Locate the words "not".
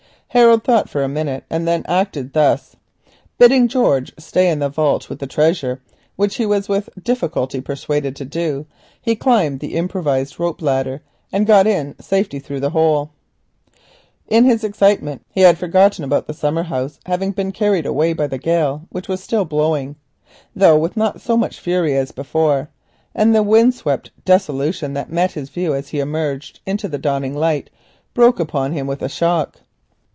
20.95-21.15